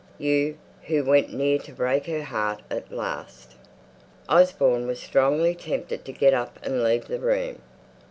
You, 0.17 0.57
who 0.87 1.03
went 1.03 1.31
near 1.31 1.59
to 1.59 1.71
break 1.73 2.07
her 2.07 2.23
heart 2.23 2.63
at 2.71 2.91
last!" 2.91 3.53
Osborne 4.27 4.87
was 4.87 4.99
strongly 4.99 5.53
tempted 5.53 6.05
to 6.05 6.11
get 6.11 6.33
up 6.33 6.57
and 6.63 6.83
leave 6.83 7.05
the 7.05 7.19
room. 7.19 7.61